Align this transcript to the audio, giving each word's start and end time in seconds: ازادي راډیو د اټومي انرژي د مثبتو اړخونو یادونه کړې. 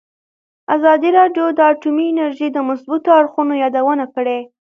ازادي 0.75 1.09
راډیو 1.19 1.45
د 1.57 1.59
اټومي 1.71 2.05
انرژي 2.09 2.47
د 2.51 2.57
مثبتو 2.69 3.09
اړخونو 3.19 3.53
یادونه 3.63 4.05
کړې. 4.15 4.39